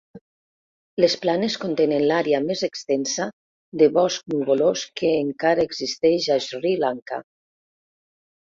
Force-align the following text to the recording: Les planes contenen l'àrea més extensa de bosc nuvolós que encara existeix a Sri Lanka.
Les 1.03 1.15
planes 1.25 1.57
contenen 1.65 2.05
l'àrea 2.11 2.39
més 2.45 2.63
extensa 2.69 3.27
de 3.83 3.91
bosc 3.99 4.33
nuvolós 4.35 4.87
que 5.03 5.13
encara 5.27 5.67
existeix 5.71 6.31
a 6.39 6.39
Sri 6.47 6.77
Lanka. 6.87 7.25